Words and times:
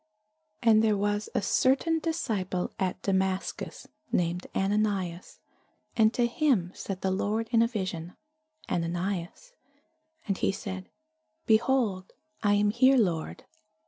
And 0.63 0.83
there 0.83 0.97
was 0.97 1.29
a 1.35 1.43
certain 1.43 1.99
disciple 1.99 2.71
at 2.79 2.99
Damascus, 3.03 3.87
named 4.11 4.47
Ananias; 4.55 5.37
and 5.95 6.11
to 6.15 6.25
him 6.25 6.71
said 6.73 7.01
the 7.01 7.11
Lord 7.11 7.47
in 7.51 7.61
a 7.61 7.67
vision, 7.67 8.15
Ananias. 8.67 9.53
And 10.27 10.39
he 10.39 10.51
said, 10.51 10.89
Behold, 11.45 12.13
I 12.41 12.55
am 12.55 12.71
here, 12.71 12.97
Lord. 12.97 13.45